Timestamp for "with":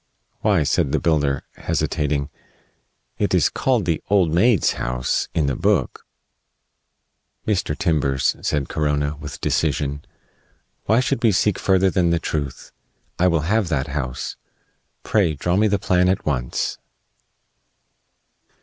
9.17-9.39